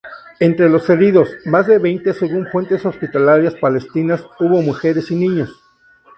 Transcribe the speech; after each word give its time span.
Entre 0.39 0.67
los 0.67 0.89
heridos, 0.89 1.29
más 1.45 1.67
de 1.67 1.77
veinte 1.77 2.15
según 2.15 2.47
fuentes 2.47 2.83
hospitalarias 2.87 3.53
palestinas, 3.53 4.23
hubo 4.39 4.63
mujeres 4.63 5.11
y 5.11 5.15
niños. 5.15 5.63